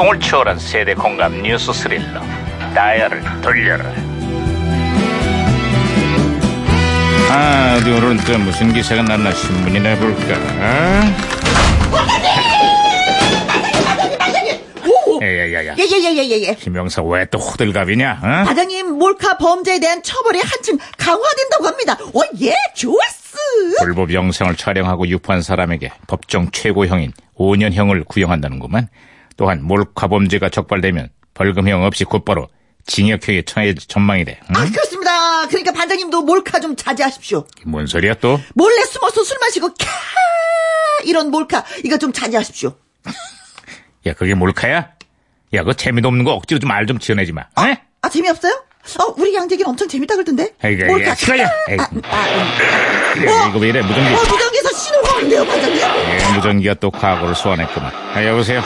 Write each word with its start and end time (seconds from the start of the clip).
시공을 0.00 0.18
초월한 0.20 0.58
세대 0.58 0.94
공감 0.94 1.42
뉴스 1.42 1.72
스릴러 1.74 2.22
다이얼을 2.74 3.22
돌려라 3.42 3.84
아 7.28 7.76
어디 7.78 7.90
오늘은 7.90 8.16
또 8.18 8.38
무슨 8.38 8.72
기사가 8.72 9.02
났나 9.02 9.30
신문이나 9.32 9.94
볼까 9.96 10.34
야야야야 15.22 15.74
예예예예예. 15.78 16.54
김영사 16.54 17.02
왜 17.02 17.26
또 17.26 17.38
호들갑이냐 17.38 18.20
어? 18.22 18.44
과장님 18.46 18.98
몰카 18.98 19.36
범죄에 19.36 19.80
대한 19.80 20.02
처벌이 20.02 20.40
한층 20.40 20.78
강화된다고 20.96 21.66
합니다. 21.66 21.92
어, 22.14 22.20
예, 22.40 22.54
좋았어. 22.74 23.36
불법 23.82 24.14
영상을 24.14 24.56
촬영하고 24.56 25.06
유포한 25.08 25.42
사람에게 25.42 25.92
법정 26.06 26.50
최고형인 26.50 27.12
5년형을 27.36 28.08
구형한다는구만. 28.08 28.88
또한 29.40 29.62
몰카 29.62 30.06
범죄가 30.08 30.50
적발되면 30.50 31.08
벌금형 31.32 31.82
없이 31.82 32.04
곧바로 32.04 32.46
징역형에 32.84 33.42
처해 33.46 33.74
전망이래. 33.74 34.38
응? 34.50 34.54
아, 34.54 34.66
그렇습니다. 34.70 35.46
그러니까 35.48 35.72
반장님도 35.72 36.20
몰카 36.20 36.60
좀 36.60 36.76
자제하십시오. 36.76 37.46
뭔 37.64 37.86
소리야 37.86 38.12
또? 38.20 38.38
몰래 38.54 38.84
숨어서 38.84 39.24
술 39.24 39.38
마시고 39.40 39.70
캬 39.70 39.86
이런 41.04 41.30
몰카 41.30 41.64
이거 41.84 41.96
좀 41.96 42.12
자제하십시오. 42.12 42.74
야 44.06 44.12
그게 44.12 44.34
몰카야? 44.34 44.90
야 45.54 45.60
그거 45.60 45.72
재미도 45.72 46.08
없는 46.08 46.26
거 46.26 46.32
억지로 46.32 46.60
좀말좀 46.60 46.98
지어내지 46.98 47.32
마. 47.32 47.40
어? 47.40 47.76
아 48.02 48.08
재미없어요? 48.10 48.52
어, 48.52 49.14
우리 49.16 49.34
양재기는 49.34 49.70
엄청 49.70 49.88
재밌다 49.88 50.16
그러던데. 50.16 50.52
에이그, 50.62 50.84
몰카. 50.84 51.10
야, 51.10 51.14
시끄러워. 51.14 51.48
에이. 51.70 51.78
아, 51.78 51.82
아, 51.82 51.90
음. 51.92 53.26
야, 53.26 53.48
이거 53.48 53.58
왜 53.58 53.68
이래 53.68 53.80
무전기? 53.80 54.14
어, 54.14 54.18
무전기에서 54.18 54.72
신호가 54.72 55.16
오는데요, 55.16 55.46
반장님. 55.46 55.80
예, 55.80 56.34
무전기가 56.34 56.74
또 56.74 56.90
과거를 56.90 57.34
소환했구만. 57.34 57.92
아, 58.14 58.24
여보세요? 58.24 58.62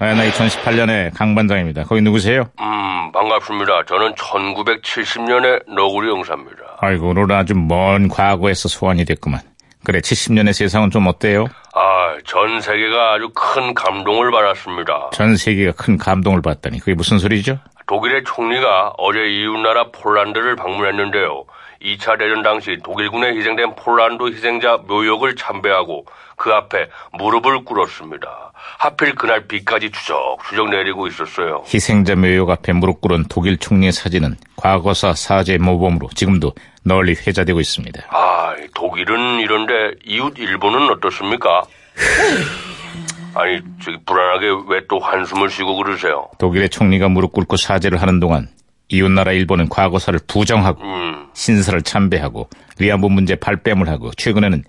아, 0.00 0.12
나 0.12 0.24
2018년에 0.28 1.16
강반장입니다. 1.16 1.84
거기 1.84 2.00
누구세요? 2.00 2.44
음, 2.60 3.12
반갑습니다. 3.12 3.84
저는 3.86 4.14
1970년의 4.14 5.72
너구리 5.72 6.10
형사입니다. 6.10 6.62
아이고, 6.80 7.10
오늘 7.10 7.30
아주 7.32 7.54
먼 7.54 8.08
과거에서 8.08 8.68
소환이 8.68 9.04
됐구만. 9.04 9.40
그래, 9.84 10.00
70년의 10.00 10.52
세상은 10.52 10.90
좀 10.90 11.06
어때요? 11.06 11.46
아, 11.74 12.16
전 12.26 12.60
세계가 12.60 13.12
아주 13.14 13.30
큰 13.34 13.74
감동을 13.74 14.30
받았습니다. 14.32 15.10
전 15.12 15.36
세계가 15.36 15.72
큰 15.76 15.96
감동을 15.96 16.42
받다니. 16.42 16.80
그게 16.80 16.94
무슨 16.94 17.18
소리죠? 17.18 17.58
독일의 17.86 18.24
총리가 18.24 18.94
어제 18.98 19.18
이웃나라 19.20 19.90
폴란드를 19.92 20.56
방문했는데요. 20.56 21.44
2차 21.82 22.18
대전 22.18 22.42
당시 22.42 22.78
독일군에 22.82 23.36
희생된 23.36 23.74
폴란드 23.76 24.24
희생자 24.32 24.78
묘역을 24.86 25.36
참배하고 25.36 26.06
그 26.36 26.50
앞에 26.52 26.88
무릎을 27.12 27.64
꿇었습니다. 27.64 28.52
하필 28.78 29.14
그날 29.14 29.46
비까지 29.46 29.90
추적추적 29.90 30.70
내리고 30.70 31.06
있었어요. 31.06 31.64
희생자 31.72 32.14
묘역 32.16 32.50
앞에 32.50 32.72
무릎 32.72 33.00
꿇은 33.00 33.24
독일 33.28 33.58
총리의 33.58 33.92
사진은 33.92 34.36
과거사 34.56 35.14
사죄 35.14 35.58
모범으로 35.58 36.08
지금도 36.14 36.52
널리 36.82 37.12
회자되고 37.12 37.60
있습니다. 37.60 38.02
아, 38.10 38.54
독일은 38.74 39.40
이런데 39.40 39.92
이웃 40.04 40.38
일본은 40.38 40.90
어떻습니까? 40.90 41.62
아니, 43.34 43.60
저기 43.82 43.98
불안하게 44.06 44.46
왜 44.68 44.80
또 44.88 44.98
한숨을 44.98 45.50
쉬고 45.50 45.76
그러세요? 45.76 46.28
독일의 46.38 46.68
총리가 46.68 47.08
무릎 47.08 47.32
꿇고 47.32 47.56
사죄를 47.56 48.00
하는 48.00 48.20
동안 48.20 48.48
이웃나라 48.88 49.32
일본은 49.32 49.68
과거사를 49.68 50.20
부정하고 50.26 50.82
음, 50.82 51.26
신사를 51.34 51.80
참배하고 51.82 52.48
위안부 52.78 53.08
문제 53.10 53.34
발뺌을 53.36 53.88
하고 53.88 54.10
최근에는 54.16 54.64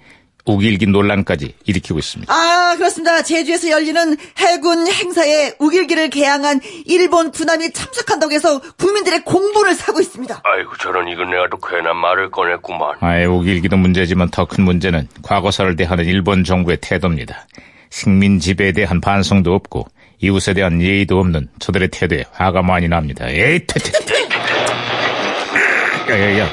우길기 0.47 0.85
논란까지 0.85 1.55
일으키고 1.65 1.97
있습니다. 1.97 2.31
아, 2.31 2.75
그렇습니다. 2.77 3.23
제주에서 3.23 3.71
열리는 3.71 4.15
해군 4.37 4.87
행사에 4.87 5.53
우길기를 5.57 6.11
개항한 6.11 6.59
일본 6.85 7.31
군함이 7.31 7.71
참석한다고 7.73 8.31
해서 8.31 8.61
국민들의 8.77 9.23
공분을 9.25 9.73
사고 9.73 9.99
있습니다. 9.99 10.41
아이고, 10.43 10.77
저런 10.79 11.07
이건 11.07 11.31
내가 11.31 11.47
또 11.49 11.57
괜한 11.57 11.97
말을 11.97 12.29
꺼냈구만. 12.29 12.97
아예 12.99 13.25
우길기도 13.25 13.75
문제지만 13.77 14.29
더 14.29 14.45
큰 14.45 14.63
문제는 14.65 15.07
과거사를 15.23 15.75
대하는 15.75 16.05
일본 16.05 16.43
정부의 16.43 16.77
태도입니다. 16.79 17.47
식민 17.89 18.39
지배에 18.39 18.71
대한 18.71 19.01
반성도 19.01 19.55
없고 19.55 19.87
이웃에 20.21 20.53
대한 20.53 20.81
예의도 20.81 21.19
없는 21.19 21.49
저들의 21.59 21.89
태도에 21.89 22.25
화가 22.31 22.61
많이 22.61 22.87
납니다. 22.87 23.25
에이, 23.29 23.65
퇴퇴퇴. 23.67 24.29
야야 26.09 26.39
야, 26.39 26.49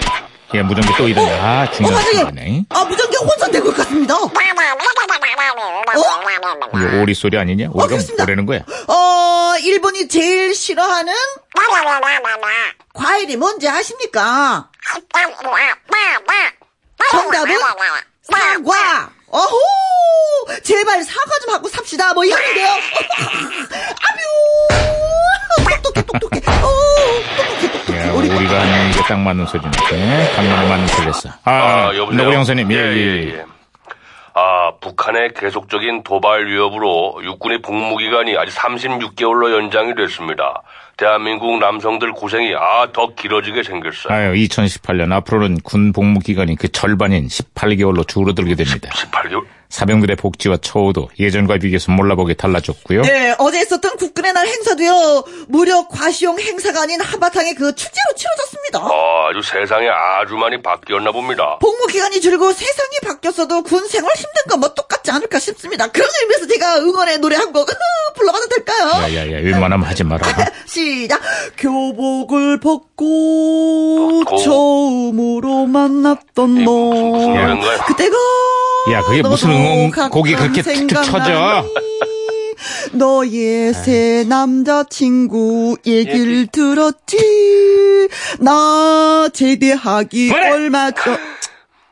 야 0.55 0.63
무전기 0.63 0.93
또 0.97 1.09
이러네. 1.09 1.39
아 1.41 1.63
어, 1.65 1.71
중요한 1.71 1.95
반장님. 1.97 2.27
순간이네. 2.27 2.65
아, 2.71 2.85
무전기 2.85 3.17
혼선된 3.17 3.63
것 3.65 3.77
같습니다. 3.77 4.15
이거 6.75 7.03
오리 7.03 7.15
소리 7.15 7.39
아니냐? 7.39 7.67
오리가 7.71 7.87
그렇습니다. 7.87 8.25
뭐라는 8.25 8.47
거야? 8.47 8.61
어, 8.89 9.55
일본이 9.63 10.09
제일 10.09 10.55
싫어하는 10.55 11.13
과일이 12.95 13.37
뭔지 13.37 13.69
아십니까? 13.69 14.69
정답은 17.11 17.59
사과. 18.23 19.11
어호! 19.29 19.59
제발 20.63 21.03
사과 21.03 21.31
좀 21.45 21.55
하고 21.55 21.69
삽시다. 21.69 22.13
뭐 22.15 22.25
이러는데요. 22.25 22.67
아뮤! 22.69 24.23
똑똑해, 25.83 26.03
똑똑해. 26.07 26.41
어, 26.63 26.69
똑똑해, 27.37 27.73
똑똑해. 27.73 28.01
야, 28.09 28.13
우리 28.13 28.31
오리가 28.31 28.61
하는 28.61 28.91
게 28.93 29.03
딱 29.03 29.19
맞는 29.19 29.47
소리네. 29.47 29.71
네, 29.91 30.33
강렬에 30.37 30.69
맞는 30.69 30.87
소리였어. 30.89 31.29
아, 31.45 31.51
아, 31.53 31.87
여보세요? 31.97 32.17
노구리 32.23 32.37
형사님, 32.37 32.71
예, 32.73 32.77
예, 32.77 33.33
예. 33.35 33.45
아, 34.35 34.73
북한의 34.81 35.35
계속적인 35.35 36.05
도발 36.05 36.47
위협으로 36.47 37.21
육군의 37.25 37.61
복무기간이 37.63 38.37
아직 38.39 38.55
36개월로 38.57 39.53
연장이 39.53 39.95
됐습니다. 39.95 40.63
대한민국 40.97 41.59
남성들 41.59 42.13
고생이 42.13 42.55
아, 42.55 42.87
더 42.93 43.15
길어지게 43.15 43.63
생겼어요. 43.65 44.15
아유, 44.15 44.33
2018년 44.35 45.13
앞으로는 45.13 45.59
군 45.65 45.93
복무 45.93 46.21
기간이 46.21 46.57
그 46.57 46.71
절반인 46.71 47.27
18개월로 47.27 48.07
줄어들게 48.09 48.55
됩니다. 48.55 48.89
18개월? 48.95 49.45
사병들의 49.73 50.17
복지와 50.17 50.59
처우도 50.59 51.09
예전과 51.19 51.57
비교해서 51.57 51.91
몰라보게 51.93 52.35
달라졌고요. 52.35 53.03
네, 53.03 53.35
어제 53.39 53.63
있었던 53.63 53.97
국군의 53.97 54.35
날 54.35 54.47
행사도요, 54.47 55.25
무려 55.49 55.89
과시용 55.89 56.39
행사가 56.39 56.83
아닌 56.83 57.01
한바탕의 57.01 57.55
그 57.55 57.75
축제로 57.75 58.05
치러졌습니다. 58.15 58.79
아, 58.81 59.29
아주 59.31 59.41
세상이 59.43 59.87
아주 59.89 60.35
많이 60.35 60.61
바뀌었나 60.63 61.11
봅니다. 61.11 61.57
복무 61.61 61.87
기간이 61.87 62.21
줄고 62.21 62.53
세상이 62.53 62.99
바뀌었어도 63.07 63.63
군 63.63 63.89
생활 63.89 64.13
힘든 64.15 64.31
건 64.49 64.61
뭐 64.63 64.69
똑같지 64.75 65.11
않을까 65.11 65.39
싶습니다. 65.41 65.89
그런 65.89 66.07
의미에서 66.23 66.47
제가 66.47 66.77
응원의 66.81 67.19
노래 67.19 67.35
한 67.37 67.51
곡 67.53 67.67
불러봐도 68.15 68.47
될까요? 68.49 68.91
야야야, 69.03 69.39
웬만하면 69.43 69.83
하지 69.89 70.05
마라. 70.05 70.23
시작. 70.69 71.21
교복을 71.57 72.61
벗고 72.61 74.23
벗고. 74.25 74.37
처음으로 74.37 75.67
만났던 75.67 76.65
너. 76.65 76.71
무슨- 76.71 77.59
무슨? 77.59 77.79
그때가 77.87 78.17
야, 78.91 79.03
그게 79.03 79.23
무슨 79.23 79.51
너도 79.51 79.61
응원 79.61 79.91
가끔 79.91 80.11
곡이 80.11 80.35
그렇게 80.35 80.63
툭툭 80.63 81.05
쳐져? 81.05 81.65
너의 82.93 83.73
새 83.75 84.25
남자친구 84.29 85.79
얘기를 85.87 86.47
들었지. 86.49 88.09
나 88.41 89.29
제대하기 89.33 90.29
그만해! 90.29 90.51
얼마 90.51 90.91
전. 90.91 91.17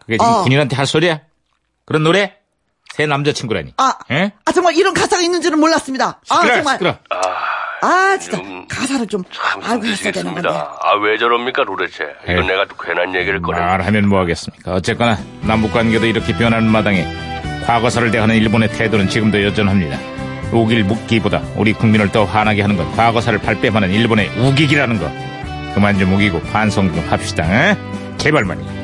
그게 0.00 0.16
지금 0.18 0.26
어. 0.26 0.42
군인한테 0.42 0.76
할 0.76 0.86
소리야? 0.86 1.20
그런 1.84 2.02
노래? 2.02 2.34
새 2.92 3.06
남자친구라니. 3.06 3.74
아, 3.76 3.94
예? 4.10 4.32
아 4.44 4.52
정말 4.52 4.74
이런 4.76 4.92
가사가 4.94 5.22
있는 5.22 5.40
줄은 5.40 5.60
몰랐습니다. 5.60 6.20
아 6.28 6.34
시끄러, 6.36 6.54
정말. 6.56 6.74
시끄러. 6.74 6.98
아 7.82 8.18
진짜 8.18 8.38
음, 8.38 8.66
가사를 8.68 9.06
좀참 9.06 9.62
알고 9.62 9.86
했어야 9.86 10.12
되는 10.12 10.32
건데. 10.34 10.48
힘드시겠습니다. 10.48 10.78
아, 10.82 10.94
왜 11.02 11.16
저럽니까 11.18 11.64
도대체? 11.64 12.04
이건 12.24 12.36
에휴. 12.38 12.46
내가 12.46 12.66
또 12.66 12.76
괜한 12.76 13.14
얘기를 13.14 13.40
꺼냈네. 13.40 13.64
말하면 13.64 14.08
뭐 14.08 14.20
하겠습니까? 14.20 14.74
어쨌거나 14.74 15.16
남북 15.42 15.72
관계도 15.72 16.06
이렇게 16.06 16.36
변하는 16.36 16.68
마당에 16.70 17.06
과거사를 17.66 18.10
대하는 18.10 18.34
일본의 18.36 18.70
태도는 18.72 19.08
지금도 19.08 19.42
여전합니다. 19.44 19.98
우길 20.52 20.84
묵기보다 20.84 21.40
우리 21.56 21.72
국민을 21.72 22.10
더 22.10 22.24
화나게 22.24 22.60
하는 22.62 22.76
건 22.76 22.90
과거사를 22.92 23.38
발뺌하는 23.38 23.90
일본의 23.90 24.28
우기기라는 24.38 24.98
거. 24.98 25.10
그만 25.74 25.96
좀 25.98 26.12
우기고 26.14 26.40
반성 26.52 26.92
좀 26.92 27.06
합시다. 27.08 27.44
에? 27.70 27.76
제발만이. 28.18 28.79